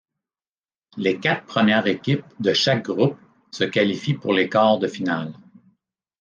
[0.97, 3.19] Les quatre premières équipes de chaque groupe
[3.51, 5.31] se qualifient pour les quarts de finale.